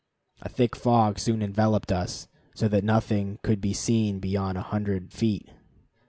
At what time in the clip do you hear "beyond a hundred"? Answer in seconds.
4.19-5.13